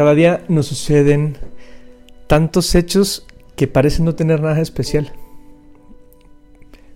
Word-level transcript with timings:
Cada 0.00 0.14
día 0.14 0.46
nos 0.48 0.64
suceden 0.64 1.36
tantos 2.26 2.74
hechos 2.74 3.26
que 3.54 3.68
parecen 3.68 4.06
no 4.06 4.14
tener 4.14 4.40
nada 4.40 4.58
especial. 4.62 5.12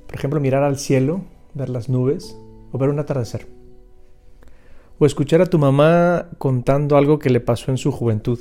Por 0.06 0.16
ejemplo, 0.16 0.40
mirar 0.40 0.62
al 0.62 0.78
cielo, 0.78 1.20
ver 1.52 1.68
las 1.68 1.90
nubes 1.90 2.34
o 2.72 2.78
ver 2.78 2.88
un 2.88 2.98
atardecer. 2.98 3.46
O 4.98 5.04
escuchar 5.04 5.42
a 5.42 5.46
tu 5.48 5.58
mamá 5.58 6.30
contando 6.38 6.96
algo 6.96 7.18
que 7.18 7.28
le 7.28 7.40
pasó 7.40 7.70
en 7.70 7.76
su 7.76 7.92
juventud. 7.92 8.38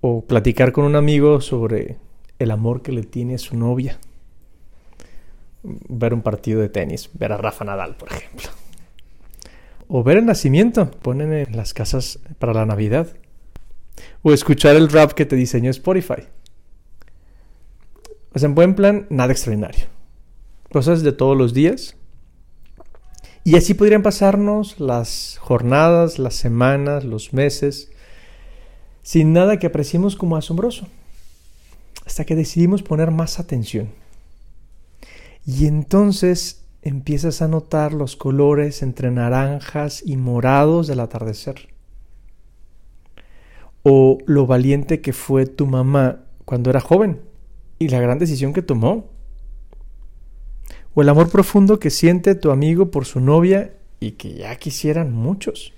O 0.00 0.22
platicar 0.22 0.72
con 0.72 0.86
un 0.86 0.96
amigo 0.96 1.42
sobre 1.42 1.98
el 2.38 2.52
amor 2.52 2.80
que 2.80 2.92
le 2.92 3.02
tiene 3.02 3.34
a 3.34 3.38
su 3.38 3.54
novia. 3.54 3.98
Ver 5.62 6.14
un 6.14 6.22
partido 6.22 6.62
de 6.62 6.70
tenis, 6.70 7.10
ver 7.12 7.32
a 7.32 7.36
Rafa 7.36 7.66
Nadal, 7.66 7.98
por 7.98 8.10
ejemplo. 8.10 8.48
O 9.88 10.02
ver 10.02 10.18
el 10.18 10.26
nacimiento, 10.26 10.90
ponen 10.90 11.32
en 11.32 11.56
las 11.56 11.72
casas 11.72 12.18
para 12.38 12.52
la 12.52 12.66
Navidad. 12.66 13.08
O 14.22 14.32
escuchar 14.32 14.76
el 14.76 14.88
rap 14.88 15.12
que 15.12 15.26
te 15.26 15.36
diseñó 15.36 15.70
Spotify. 15.70 16.24
Pues 18.32 18.42
en 18.42 18.54
buen 18.54 18.74
plan, 18.74 19.06
nada 19.08 19.32
extraordinario. 19.32 19.86
Cosas 20.72 21.02
de 21.02 21.12
todos 21.12 21.36
los 21.36 21.54
días. 21.54 21.96
Y 23.44 23.56
así 23.56 23.74
podrían 23.74 24.02
pasarnos 24.02 24.80
las 24.80 25.38
jornadas, 25.40 26.18
las 26.18 26.34
semanas, 26.34 27.04
los 27.04 27.32
meses, 27.32 27.90
sin 29.02 29.32
nada 29.32 29.58
que 29.58 29.68
apreciemos 29.68 30.16
como 30.16 30.36
asombroso. 30.36 30.88
Hasta 32.04 32.24
que 32.24 32.34
decidimos 32.34 32.82
poner 32.82 33.12
más 33.12 33.38
atención. 33.38 33.90
Y 35.46 35.66
entonces 35.66 36.65
empiezas 36.86 37.42
a 37.42 37.48
notar 37.48 37.92
los 37.92 38.14
colores 38.14 38.80
entre 38.80 39.10
naranjas 39.10 40.04
y 40.06 40.16
morados 40.16 40.86
del 40.86 41.00
atardecer. 41.00 41.68
O 43.82 44.18
lo 44.26 44.46
valiente 44.46 45.00
que 45.00 45.12
fue 45.12 45.46
tu 45.46 45.66
mamá 45.66 46.20
cuando 46.44 46.70
era 46.70 46.80
joven 46.80 47.22
y 47.80 47.88
la 47.88 47.98
gran 47.98 48.20
decisión 48.20 48.52
que 48.52 48.62
tomó. 48.62 49.10
O 50.94 51.02
el 51.02 51.08
amor 51.08 51.28
profundo 51.28 51.80
que 51.80 51.90
siente 51.90 52.36
tu 52.36 52.52
amigo 52.52 52.92
por 52.92 53.04
su 53.04 53.18
novia 53.18 53.74
y 53.98 54.12
que 54.12 54.34
ya 54.34 54.54
quisieran 54.54 55.12
muchos. 55.12 55.74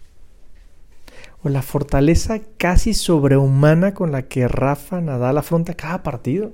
O 1.42 1.48
la 1.48 1.62
fortaleza 1.62 2.40
casi 2.58 2.92
sobrehumana 2.92 3.94
con 3.94 4.12
la 4.12 4.28
que 4.28 4.46
Rafa 4.46 5.00
Nadal 5.00 5.38
afronta 5.38 5.72
cada 5.72 6.02
partido 6.02 6.52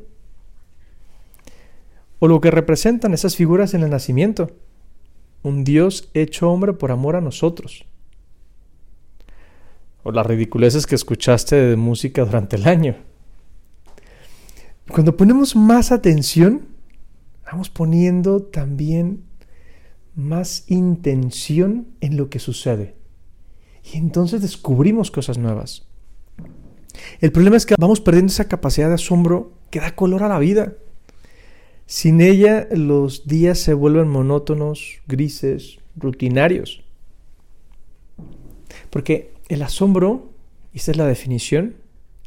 o 2.18 2.28
lo 2.28 2.40
que 2.40 2.50
representan 2.50 3.14
esas 3.14 3.36
figuras 3.36 3.74
en 3.74 3.82
el 3.82 3.90
nacimiento. 3.90 4.50
Un 5.42 5.64
Dios 5.64 6.10
hecho 6.14 6.50
hombre 6.50 6.72
por 6.72 6.90
amor 6.90 7.16
a 7.16 7.20
nosotros. 7.20 7.86
O 10.02 10.12
las 10.12 10.26
ridiculeces 10.26 10.86
que 10.86 10.94
escuchaste 10.94 11.56
de 11.56 11.76
música 11.76 12.24
durante 12.24 12.56
el 12.56 12.66
año. 12.66 12.96
Cuando 14.88 15.16
ponemos 15.16 15.56
más 15.56 15.92
atención, 15.92 16.68
vamos 17.44 17.70
poniendo 17.70 18.42
también 18.42 19.24
más 20.14 20.64
intención 20.68 21.88
en 22.00 22.16
lo 22.16 22.30
que 22.30 22.38
sucede. 22.38 22.94
Y 23.92 23.98
entonces 23.98 24.40
descubrimos 24.40 25.10
cosas 25.10 25.38
nuevas. 25.38 25.86
El 27.20 27.32
problema 27.32 27.56
es 27.56 27.66
que 27.66 27.74
vamos 27.78 28.00
perdiendo 28.00 28.30
esa 28.30 28.48
capacidad 28.48 28.88
de 28.88 28.94
asombro 28.94 29.52
que 29.70 29.80
da 29.80 29.94
color 29.94 30.22
a 30.22 30.28
la 30.28 30.38
vida. 30.38 30.74
Sin 31.86 32.20
ella 32.20 32.66
los 32.70 33.26
días 33.26 33.58
se 33.58 33.74
vuelven 33.74 34.08
monótonos, 34.08 35.00
grises, 35.06 35.78
rutinarios. 35.96 36.82
Porque 38.90 39.32
el 39.48 39.62
asombro, 39.62 40.30
esta 40.72 40.92
es 40.92 40.96
la 40.96 41.06
definición, 41.06 41.76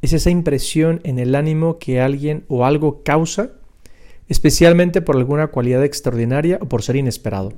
es 0.02 0.14
esa 0.14 0.30
impresión 0.30 1.02
en 1.04 1.18
el 1.18 1.34
ánimo 1.34 1.80
que 1.80 2.02
alguien 2.02 2.46
o 2.48 2.66
algo 2.66 3.04
causa, 3.04 3.52
especialmente 4.28 5.02
por 5.02 5.16
alguna 5.16 5.48
cualidad 5.48 5.84
extraordinaria 5.84 6.60
o 6.62 6.68
por 6.68 6.84
ser 6.84 6.98
inesperado. 6.98 7.54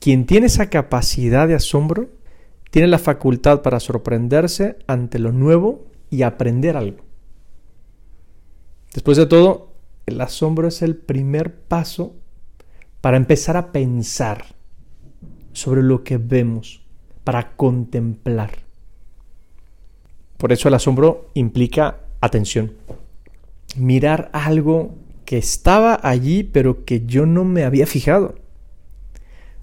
Quien 0.00 0.26
tiene 0.26 0.46
esa 0.46 0.70
capacidad 0.70 1.46
de 1.46 1.54
asombro 1.54 2.08
tiene 2.70 2.88
la 2.88 2.98
facultad 2.98 3.62
para 3.62 3.78
sorprenderse 3.78 4.76
ante 4.88 5.18
lo 5.20 5.30
nuevo 5.30 5.86
y 6.10 6.22
aprender 6.22 6.76
algo. 6.76 7.04
Después 8.94 9.16
de 9.16 9.26
todo, 9.26 9.71
el 10.06 10.20
asombro 10.20 10.68
es 10.68 10.82
el 10.82 10.96
primer 10.96 11.54
paso 11.54 12.16
para 13.00 13.16
empezar 13.16 13.56
a 13.56 13.72
pensar 13.72 14.44
sobre 15.52 15.82
lo 15.82 16.02
que 16.04 16.18
vemos, 16.18 16.82
para 17.24 17.56
contemplar. 17.56 18.50
Por 20.38 20.52
eso 20.52 20.68
el 20.68 20.74
asombro 20.74 21.30
implica 21.34 22.00
atención. 22.20 22.72
Mirar 23.76 24.30
algo 24.32 24.94
que 25.24 25.38
estaba 25.38 26.00
allí 26.02 26.42
pero 26.42 26.84
que 26.84 27.06
yo 27.06 27.26
no 27.26 27.44
me 27.44 27.64
había 27.64 27.86
fijado. 27.86 28.34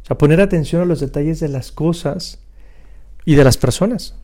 O 0.03 0.05
sea, 0.05 0.17
poner 0.17 0.41
atención 0.41 0.81
a 0.81 0.85
los 0.85 0.99
detalles 0.99 1.39
de 1.39 1.49
las 1.49 1.71
cosas 1.71 2.39
y 3.25 3.35
de 3.35 3.43
las 3.43 3.57
personas. 3.57 4.15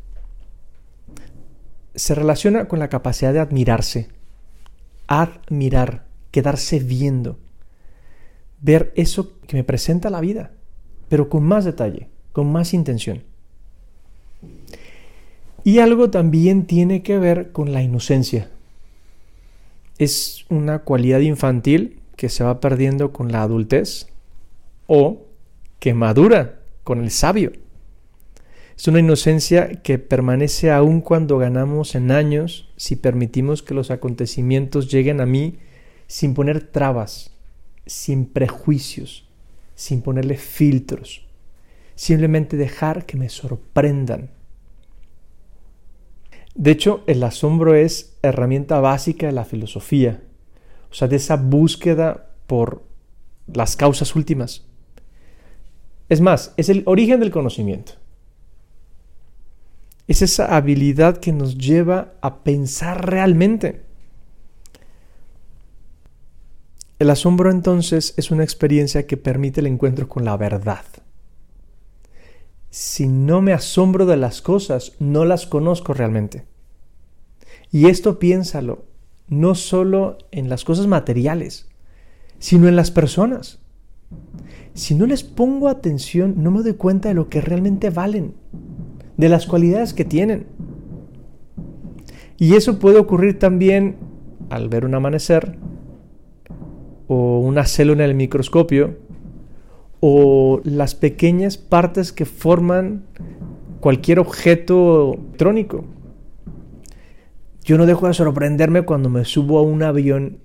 Se 1.93 2.15
relaciona 2.15 2.67
con 2.67 2.79
la 2.79 2.89
capacidad 2.89 3.33
de 3.33 3.39
admirarse, 3.39 4.09
admirar, 5.07 6.04
quedarse 6.35 6.79
viendo, 6.79 7.39
ver 8.59 8.91
eso 8.97 9.39
que 9.47 9.55
me 9.55 9.63
presenta 9.63 10.09
la 10.09 10.19
vida, 10.19 10.51
pero 11.07 11.29
con 11.29 11.45
más 11.45 11.63
detalle, 11.63 12.09
con 12.33 12.51
más 12.51 12.73
intención. 12.73 13.23
Y 15.63 15.79
algo 15.79 16.09
también 16.09 16.65
tiene 16.65 17.03
que 17.03 17.19
ver 17.19 17.53
con 17.53 17.71
la 17.71 17.81
inocencia. 17.81 18.49
Es 19.97 20.43
una 20.49 20.79
cualidad 20.79 21.21
infantil 21.21 22.01
que 22.17 22.27
se 22.27 22.43
va 22.43 22.59
perdiendo 22.59 23.13
con 23.13 23.31
la 23.31 23.41
adultez 23.41 24.07
o 24.87 25.21
que 25.79 25.93
madura 25.93 26.59
con 26.83 27.01
el 27.01 27.11
sabio. 27.11 27.53
Es 28.77 28.89
una 28.89 28.99
inocencia 28.99 29.81
que 29.83 29.99
permanece 29.99 30.69
aún 30.69 30.99
cuando 30.99 31.37
ganamos 31.37 31.95
en 31.95 32.11
años 32.11 32.67
si 32.75 32.97
permitimos 32.97 33.63
que 33.63 33.73
los 33.73 33.89
acontecimientos 33.89 34.91
lleguen 34.91 35.21
a 35.21 35.25
mí 35.25 35.59
sin 36.07 36.33
poner 36.33 36.61
trabas, 36.61 37.31
sin 37.85 38.25
prejuicios, 38.25 39.27
sin 39.75 40.01
ponerle 40.01 40.37
filtros. 40.37 41.27
Simplemente 41.95 42.57
dejar 42.57 43.05
que 43.05 43.17
me 43.17 43.29
sorprendan. 43.29 44.31
De 46.55 46.71
hecho, 46.71 47.03
el 47.07 47.23
asombro 47.23 47.75
es 47.75 48.17
herramienta 48.21 48.79
básica 48.79 49.27
de 49.27 49.33
la 49.33 49.45
filosofía, 49.45 50.23
o 50.89 50.93
sea, 50.93 51.07
de 51.07 51.17
esa 51.17 51.35
búsqueda 51.35 52.29
por 52.47 52.83
las 53.47 53.75
causas 53.75 54.15
últimas. 54.15 54.65
Es 56.07 56.21
más, 56.21 56.53
es 56.57 56.69
el 56.69 56.83
origen 56.85 57.19
del 57.19 57.31
conocimiento. 57.31 57.93
Es 60.07 60.21
esa 60.21 60.55
habilidad 60.55 61.17
que 61.17 61.31
nos 61.31 61.57
lleva 61.57 62.13
a 62.21 62.43
pensar 62.43 63.09
realmente. 63.09 63.81
El 66.97 67.09
asombro 67.09 67.51
entonces 67.51 68.13
es 68.15 68.31
una 68.31 68.43
experiencia 68.43 69.05
que 69.05 69.17
permite 69.17 69.59
el 69.59 69.67
encuentro 69.67 70.07
con 70.07 70.23
la 70.23 70.37
verdad. 70.37 70.85
Si 72.69 73.07
no 73.07 73.41
me 73.41 73.51
asombro 73.51 74.05
de 74.05 74.17
las 74.17 74.41
cosas, 74.41 74.93
no 74.99 75.25
las 75.25 75.45
conozco 75.45 75.93
realmente. 75.93 76.45
Y 77.71 77.87
esto 77.87 78.17
piénsalo, 78.17 78.85
no 79.27 79.55
solo 79.55 80.17
en 80.31 80.49
las 80.49 80.63
cosas 80.63 80.87
materiales, 80.87 81.67
sino 82.39 82.67
en 82.67 82.77
las 82.77 82.91
personas. 82.91 83.59
Si 84.73 84.95
no 84.95 85.05
les 85.05 85.23
pongo 85.23 85.67
atención, 85.67 86.35
no 86.37 86.51
me 86.51 86.61
doy 86.61 86.73
cuenta 86.73 87.09
de 87.09 87.15
lo 87.15 87.27
que 87.27 87.41
realmente 87.41 87.89
valen 87.89 88.35
de 89.17 89.29
las 89.29 89.45
cualidades 89.45 89.93
que 89.93 90.05
tienen. 90.05 90.47
Y 92.37 92.55
eso 92.55 92.79
puede 92.79 92.99
ocurrir 92.99 93.39
también 93.39 93.95
al 94.49 94.69
ver 94.69 94.85
un 94.85 94.93
amanecer, 94.95 95.57
o 97.07 97.39
una 97.39 97.65
célula 97.65 98.03
en 98.03 98.11
el 98.11 98.15
microscopio, 98.15 98.97
o 99.99 100.61
las 100.63 100.95
pequeñas 100.95 101.57
partes 101.57 102.11
que 102.11 102.25
forman 102.25 103.03
cualquier 103.79 104.19
objeto 104.19 105.13
electrónico. 105.13 105.85
Yo 107.63 107.77
no 107.77 107.85
dejo 107.85 108.07
de 108.07 108.13
sorprenderme 108.13 108.83
cuando 108.83 109.09
me 109.09 109.25
subo 109.25 109.57
a 109.57 109.63
un 109.63 109.81
avión 109.81 110.37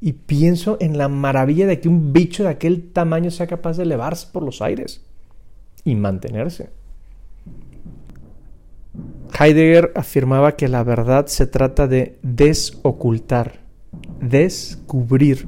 y 0.00 0.14
pienso 0.14 0.76
en 0.80 0.98
la 0.98 1.08
maravilla 1.08 1.66
de 1.68 1.78
que 1.78 1.88
un 1.88 2.12
bicho 2.12 2.42
de 2.42 2.48
aquel 2.48 2.90
tamaño 2.92 3.30
sea 3.30 3.46
capaz 3.46 3.76
de 3.76 3.84
elevarse 3.84 4.26
por 4.32 4.42
los 4.42 4.60
aires 4.60 5.04
y 5.84 5.94
mantenerse. 5.94 6.70
Heidegger 9.38 9.92
afirmaba 9.94 10.56
que 10.56 10.68
la 10.68 10.82
verdad 10.82 11.26
se 11.26 11.46
trata 11.46 11.86
de 11.86 12.18
desocultar, 12.22 13.60
descubrir. 14.20 15.46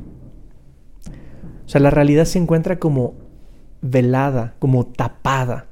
O 1.67 1.69
sea, 1.69 1.81
la 1.81 1.91
realidad 1.91 2.25
se 2.25 2.39
encuentra 2.39 2.79
como 2.79 3.15
velada, 3.81 4.55
como 4.59 4.87
tapada. 4.87 5.67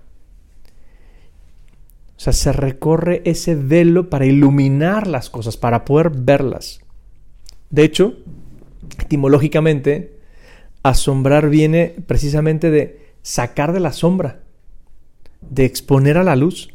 O 2.17 2.21
sea, 2.21 2.33
se 2.33 2.53
recorre 2.53 3.23
ese 3.25 3.55
velo 3.55 4.09
para 4.09 4.27
iluminar 4.27 5.07
las 5.07 5.29
cosas, 5.29 5.57
para 5.57 5.85
poder 5.85 6.11
verlas. 6.11 6.81
De 7.71 7.85
hecho, 7.85 8.17
etimológicamente, 9.01 10.21
asombrar 10.83 11.49
viene 11.49 11.97
precisamente 12.07 12.71
de 12.71 13.13
sacar 13.23 13.73
de 13.73 13.81
la 13.81 13.93
sombra, 13.93 14.41
de 15.41 15.65
exponer 15.65 16.17
a 16.17 16.25
la 16.25 16.37
luz. 16.37 16.69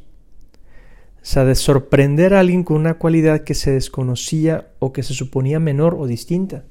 O 1.22 1.30
sea, 1.30 1.44
de 1.46 1.56
sorprender 1.56 2.34
a 2.34 2.40
alguien 2.40 2.64
con 2.64 2.78
una 2.78 2.96
cualidad 2.96 3.44
que 3.44 3.54
se 3.54 3.72
desconocía 3.72 4.70
o 4.80 4.94
que 4.94 5.04
se 5.04 5.14
suponía 5.14 5.60
menor 5.60 5.96
o 6.00 6.08
distinta. 6.08 6.64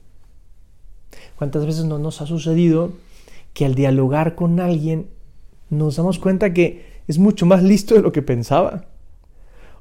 ¿Cuántas 1.37 1.67
veces 1.67 1.85
no 1.85 1.99
nos 1.99 2.21
ha 2.21 2.27
sucedido 2.27 2.93
que 3.53 3.65
al 3.65 3.75
dialogar 3.75 4.35
con 4.35 4.61
alguien 4.61 5.09
nos 5.71 5.97
damos 5.97 6.19
cuenta 6.19 6.53
que 6.53 6.85
es 7.09 7.19
mucho 7.19 7.47
más 7.47 7.63
listo 7.63 7.95
de 7.95 8.03
lo 8.03 8.13
que 8.13 8.23
pensaba. 8.23 8.85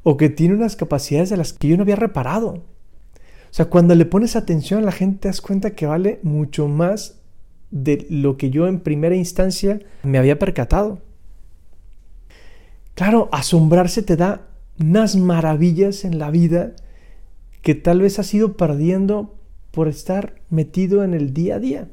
O 0.04 0.18
que 0.18 0.30
tiene 0.30 0.56
unas 0.56 0.76
capacidades 0.76 1.30
de 1.30 1.38
las 1.38 1.54
que 1.54 1.68
yo 1.68 1.78
no 1.78 1.84
había 1.84 1.96
reparado. 1.96 2.50
O 2.50 3.52
sea, 3.52 3.66
cuando 3.66 3.96
le 3.96 4.06
pones 4.06 4.36
atención 4.36 4.82
a 4.82 4.86
la 4.86 4.92
gente 4.92 5.20
te 5.20 5.28
das 5.28 5.42
cuenta 5.42 5.72
que 5.72 5.86
vale 5.86 6.20
mucho 6.24 6.68
más 6.68 7.20
de 7.72 8.06
lo 8.10 8.38
que 8.38 8.50
yo 8.50 8.68
en 8.68 8.80
primera 8.80 9.16
instancia 9.16 9.80
me 10.04 10.18
había 10.18 10.40
percatado. 10.40 11.00
Claro, 12.94 13.28
asombrarse 13.32 14.04
te 14.04 14.16
da 14.16 14.48
unas 14.80 15.16
maravillas 15.16 16.06
en 16.06 16.20
la 16.20 16.32
vida 16.32 16.76
que 17.62 17.76
tal 17.76 18.02
vez 18.02 18.20
has 18.20 18.34
ido 18.34 18.56
perdiendo 18.56 19.35
por 19.76 19.90
estar 19.90 20.36
metido 20.50 21.04
en 21.04 21.14
el 21.14 21.34
día 21.34 21.56
a 21.56 21.60
día. 21.60 21.90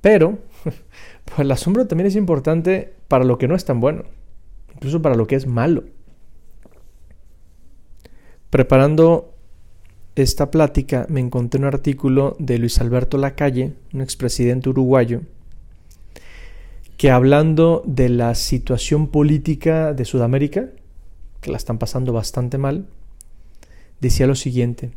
Pero 0.00 0.40
pues 1.24 1.38
el 1.38 1.50
asombro 1.52 1.86
también 1.86 2.08
es 2.08 2.16
importante 2.16 2.92
para 3.06 3.24
lo 3.24 3.38
que 3.38 3.46
no 3.46 3.54
es 3.54 3.64
tan 3.64 3.80
bueno, 3.80 4.02
incluso 4.74 5.00
para 5.00 5.14
lo 5.14 5.28
que 5.28 5.36
es 5.36 5.46
malo. 5.46 5.84
Preparando 8.50 9.32
esta 10.16 10.50
plática 10.50 11.06
me 11.08 11.20
encontré 11.20 11.60
un 11.60 11.66
artículo 11.66 12.34
de 12.40 12.58
Luis 12.58 12.80
Alberto 12.80 13.16
Lacalle, 13.16 13.74
un 13.94 14.00
expresidente 14.00 14.70
uruguayo, 14.70 15.20
que 16.96 17.12
hablando 17.12 17.84
de 17.86 18.08
la 18.08 18.34
situación 18.34 19.06
política 19.06 19.94
de 19.94 20.04
Sudamérica, 20.04 20.70
que 21.40 21.52
la 21.52 21.58
están 21.58 21.78
pasando 21.78 22.12
bastante 22.12 22.58
mal, 22.58 22.88
decía 24.00 24.26
lo 24.26 24.34
siguiente, 24.34 24.92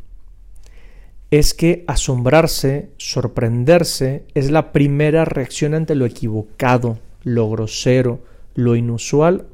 es 1.32 1.54
que 1.54 1.84
asombrarse, 1.88 2.90
sorprenderse, 2.98 4.24
es 4.34 4.50
la 4.50 4.72
primera 4.72 5.26
reacción 5.26 5.74
ante 5.74 5.96
lo 5.96 6.06
equivocado, 6.06 7.00
lo 7.24 7.50
grosero, 7.50 8.24
lo 8.56 8.76
inusual 8.76 9.46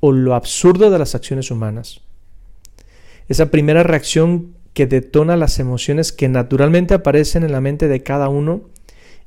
o 0.00 0.12
lo 0.12 0.34
absurdo 0.34 0.90
de 0.90 0.98
las 0.98 1.14
acciones 1.14 1.50
humanas. 1.50 2.00
Esa 3.28 3.50
primera 3.50 3.84
reacción 3.84 4.54
que 4.74 4.86
detona 4.86 5.36
las 5.36 5.58
emociones 5.58 6.12
que 6.12 6.28
naturalmente 6.28 6.94
aparecen 6.94 7.44
en 7.44 7.52
la 7.52 7.60
mente 7.60 7.86
de 7.86 8.02
cada 8.02 8.28
uno 8.28 8.62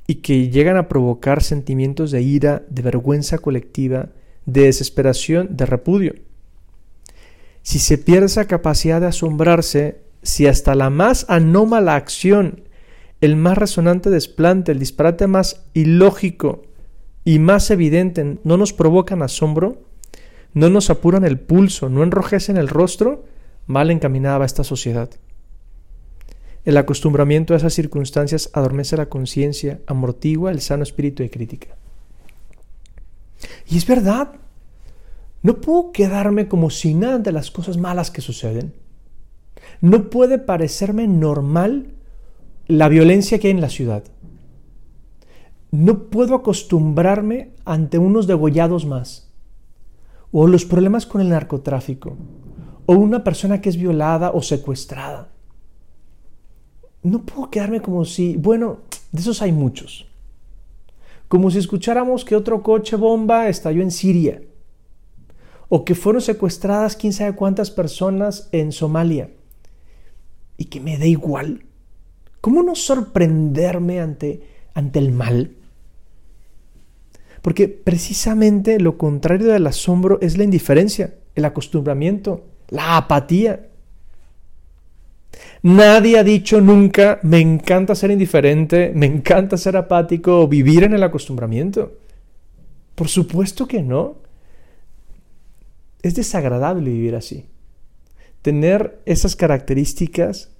y 0.07 0.15
que 0.15 0.49
llegan 0.49 0.75
a 0.75 0.89
provocar 0.89 1.41
sentimientos 1.41 2.11
de 2.11 2.21
ira, 2.21 2.63
de 2.69 2.81
vergüenza 2.81 3.37
colectiva, 3.37 4.09
de 4.45 4.63
desesperación, 4.63 5.55
de 5.55 5.65
repudio. 5.65 6.15
Si 7.63 7.79
se 7.79 7.97
pierde 7.97 8.27
esa 8.27 8.45
capacidad 8.45 9.01
de 9.01 9.07
asombrarse, 9.07 10.01
si 10.21 10.47
hasta 10.47 10.75
la 10.75 10.89
más 10.89 11.25
anómala 11.29 11.95
acción, 11.95 12.63
el 13.21 13.37
más 13.37 13.57
resonante 13.57 14.09
desplante, 14.09 14.73
el 14.73 14.79
disparate 14.79 15.27
más 15.27 15.63
ilógico 15.73 16.63
y 17.23 17.39
más 17.39 17.71
evidente 17.71 18.37
no 18.43 18.57
nos 18.57 18.73
provocan 18.73 19.21
asombro, 19.21 19.81
no 20.53 20.69
nos 20.69 20.89
apuran 20.89 21.23
el 21.23 21.39
pulso, 21.39 21.89
no 21.89 22.03
enrojecen 22.03 22.57
el 22.57 22.67
rostro, 22.67 23.25
mal 23.65 23.91
encaminada 23.91 24.39
va 24.39 24.45
esta 24.45 24.65
sociedad. 24.65 25.09
El 26.65 26.77
acostumbramiento 26.77 27.53
a 27.53 27.57
esas 27.57 27.73
circunstancias 27.73 28.49
adormece 28.53 28.97
la 28.97 29.07
conciencia, 29.07 29.79
amortigua 29.87 30.51
el 30.51 30.59
sano 30.61 30.83
espíritu 30.83 31.23
de 31.23 31.29
crítica. 31.29 31.75
Y 33.69 33.77
es 33.77 33.85
verdad, 33.85 34.33
no 35.43 35.59
puedo 35.59 35.91
quedarme 35.91 36.47
como 36.47 36.69
si 36.69 36.93
nada 36.93 37.19
de 37.19 37.33
las 37.33 37.51
cosas 37.51 37.77
malas 37.77 38.09
que 38.09 38.21
suceden. 38.21 38.73
No 39.81 40.09
puede 40.09 40.39
parecerme 40.39 41.05
normal 41.05 41.87
la 42.67 42.87
violencia 42.87 43.37
que 43.39 43.47
hay 43.47 43.51
en 43.51 43.59
la 43.59 43.69
ciudad. 43.69 44.03
No 45.69 46.03
puedo 46.03 46.35
acostumbrarme 46.35 47.51
ante 47.65 47.97
unos 47.97 48.25
degollados 48.25 48.85
más. 48.85 49.29
O 50.31 50.47
los 50.47 50.63
problemas 50.63 51.05
con 51.05 51.19
el 51.19 51.29
narcotráfico. 51.29 52.15
O 52.85 52.93
una 52.93 53.25
persona 53.25 53.59
que 53.59 53.67
es 53.67 53.75
violada 53.75 54.31
o 54.31 54.41
secuestrada. 54.41 55.27
No 57.01 57.25
puedo 57.25 57.49
quedarme 57.49 57.81
como 57.81 58.05
si, 58.05 58.37
bueno, 58.37 58.77
de 59.11 59.19
esos 59.19 59.41
hay 59.41 59.51
muchos. 59.51 60.07
Como 61.27 61.51
si 61.51 61.57
escucháramos 61.57 62.23
que 62.23 62.37
otro 62.37 62.63
coche 62.63 62.95
bomba 62.95 63.49
estalló 63.49 63.81
en 63.81 63.91
Siria. 63.91 64.41
O 65.69 65.85
que 65.85 65.95
fueron 65.95 66.21
secuestradas 66.21 66.95
quién 66.95 67.13
sabe 67.13 67.35
cuántas 67.35 67.71
personas 67.71 68.49
en 68.51 68.71
Somalia 68.71 69.31
y 70.57 70.65
que 70.65 70.79
me 70.79 70.97
da 70.97 71.05
igual. 71.05 71.65
¿Cómo 72.41 72.63
no 72.63 72.75
sorprenderme 72.75 73.99
ante, 73.99 74.43
ante 74.73 74.99
el 74.99 75.11
mal? 75.11 75.55
Porque 77.41 77.67
precisamente 77.67 78.79
lo 78.79 78.97
contrario 78.97 79.47
del 79.47 79.67
asombro 79.67 80.17
es 80.21 80.37
la 80.37 80.45
indiferencia, 80.45 81.15
el 81.35 81.45
acostumbramiento, 81.45 82.45
la 82.69 82.97
apatía. 82.97 83.67
Nadie 85.61 86.19
ha 86.19 86.23
dicho 86.23 86.61
nunca, 86.61 87.19
me 87.23 87.39
encanta 87.39 87.95
ser 87.95 88.11
indiferente, 88.11 88.91
me 88.95 89.05
encanta 89.05 89.57
ser 89.57 89.75
apático 89.75 90.41
o 90.41 90.47
vivir 90.47 90.83
en 90.83 90.93
el 90.93 91.03
acostumbramiento. 91.03 91.97
Por 92.95 93.07
supuesto 93.07 93.67
que 93.67 93.81
no. 93.81 94.22
Es 96.03 96.13
desagradable 96.13 96.91
vivir 96.91 97.15
así 97.15 97.47
tener 98.43 99.01
esas 99.05 99.35
características 99.35 100.51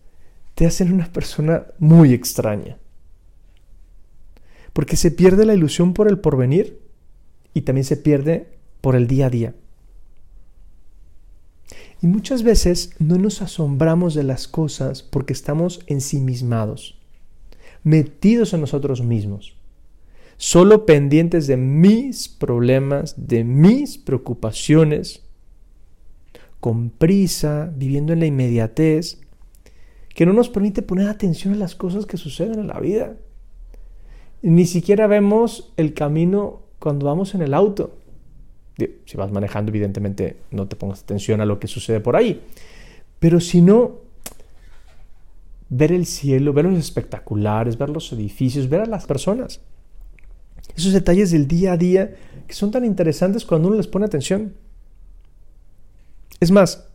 te 0.56 0.66
hacen 0.66 0.92
una 0.92 1.12
persona 1.12 1.68
muy 1.78 2.14
extraña. 2.14 2.78
Porque 4.72 4.96
se 4.96 5.12
pierde 5.12 5.46
la 5.46 5.54
ilusión 5.54 5.94
por 5.94 6.08
el 6.08 6.18
porvenir 6.18 6.80
y 7.54 7.62
también 7.62 7.86
se 7.86 7.98
pierde 7.98 8.48
por 8.82 8.96
el 8.96 9.06
día 9.06 9.28
a 9.28 9.30
día. 9.30 9.54
Y 12.02 12.08
muchas 12.08 12.44
veces 12.44 12.92
no 13.00 13.18
nos 13.18 13.42
asombramos 13.42 14.14
de 14.14 14.24
las 14.24 14.48
cosas 14.48 15.04
porque 15.04 15.34
estamos 15.34 15.82
ensimismados, 15.88 16.98
metidos 17.84 18.54
en 18.54 18.62
nosotros 18.62 19.02
mismos, 19.02 19.56
solo 20.38 20.86
pendientes 20.86 21.48
de 21.48 21.58
mis 21.58 22.28
problemas, 22.30 23.16
de 23.18 23.44
mis 23.44 23.98
preocupaciones, 23.98 25.24
con 26.64 26.92
prisa, 26.92 27.74
viviendo 27.76 28.14
en 28.14 28.22
la 28.22 28.26
inmediatez, 28.26 29.20
que 30.16 30.26
no 30.26 30.32
nos 30.32 30.48
permite 30.48 30.82
poner 30.82 31.10
atención 31.10 31.54
a 31.54 31.58
las 31.58 31.76
cosas 31.76 32.06
que 32.06 32.16
suceden 32.16 32.58
en 32.58 32.68
la 32.68 32.80
vida. 32.80 33.18
Ni 34.42 34.66
siquiera 34.66 35.08
vemos 35.08 35.74
el 35.76 35.94
camino 35.94 36.62
cuando 36.80 37.08
vamos 37.08 37.36
en 37.36 37.42
el 37.42 37.54
auto. 37.54 37.98
Si 38.78 39.18
vas 39.18 39.30
manejando, 39.30 39.72
evidentemente 39.72 40.38
no 40.52 40.66
te 40.70 40.78
pongas 40.78 41.02
atención 41.02 41.42
a 41.42 41.46
lo 41.46 41.60
que 41.60 41.68
sucede 41.68 42.00
por 42.00 42.16
ahí. 42.16 42.42
Pero 43.20 43.42
si 43.42 43.62
no, 43.62 43.98
ver 45.68 45.92
el 45.92 46.06
cielo, 46.06 46.54
ver 46.54 46.64
los 46.64 46.80
espectaculares, 46.80 47.78
ver 47.78 47.90
los 47.90 48.14
edificios, 48.14 48.70
ver 48.70 48.80
a 48.80 48.86
las 48.86 49.06
personas. 49.06 49.60
Esos 50.78 50.94
detalles 50.94 51.32
del 51.32 51.46
día 51.46 51.74
a 51.74 51.78
día 51.78 52.16
que 52.48 52.54
son 52.54 52.72
tan 52.72 52.86
interesantes 52.86 53.44
cuando 53.44 53.68
uno 53.68 53.76
les 53.76 53.88
pone 53.88 54.06
atención. 54.06 54.54
Es 56.44 56.52
más, 56.52 56.90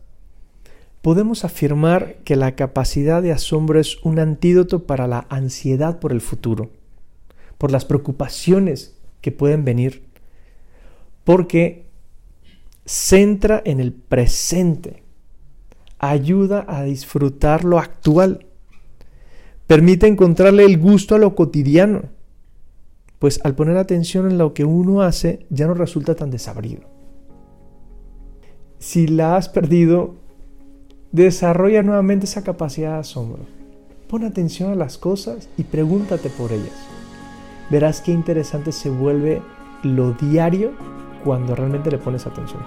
podemos 1.01 1.43
afirmar 1.43 2.17
que 2.17 2.35
la 2.35 2.55
capacidad 2.55 3.23
de 3.23 3.31
asombro 3.31 3.79
es 3.79 3.97
un 4.03 4.19
antídoto 4.19 4.83
para 4.83 5.07
la 5.07 5.25
ansiedad 5.29 5.97
por 5.97 6.11
el 6.11 6.21
futuro, 6.21 6.69
por 7.57 7.71
las 7.71 7.83
preocupaciones 7.83 8.95
que 9.21 9.31
pueden 9.31 9.65
venir, 9.65 10.03
porque 11.23 11.87
centra 12.85 13.59
en 13.65 13.79
el 13.79 13.91
presente, 13.91 15.01
ayuda 15.97 16.63
a 16.67 16.83
disfrutar 16.83 17.63
lo 17.63 17.79
actual, 17.79 18.45
permite 19.65 20.05
encontrarle 20.05 20.63
el 20.63 20.77
gusto 20.77 21.15
a 21.15 21.17
lo 21.17 21.33
cotidiano, 21.33 22.03
pues 23.17 23.39
al 23.43 23.55
poner 23.55 23.77
atención 23.77 24.29
en 24.29 24.37
lo 24.37 24.53
que 24.53 24.63
uno 24.63 25.01
hace 25.01 25.47
ya 25.49 25.65
no 25.65 25.73
resulta 25.73 26.13
tan 26.13 26.29
desabrido 26.29 26.98
si 28.79 29.07
la 29.07 29.35
has 29.35 29.49
perdido, 29.49 30.15
desarrolla 31.11 31.83
nuevamente 31.83 32.25
esa 32.25 32.43
capacidad 32.43 32.93
de 32.93 32.99
asombro. 32.99 33.43
Pon 34.07 34.23
atención 34.23 34.71
a 34.71 34.75
las 34.75 34.97
cosas 34.97 35.49
y 35.57 35.63
pregúntate 35.63 36.29
por 36.29 36.51
ellas. 36.51 36.73
Verás 37.69 38.01
qué 38.01 38.11
interesante 38.11 38.71
se 38.71 38.89
vuelve 38.89 39.41
lo 39.83 40.13
diario 40.13 40.71
cuando 41.23 41.55
realmente 41.55 41.91
le 41.91 41.97
pones 41.97 42.25
atención. 42.25 42.63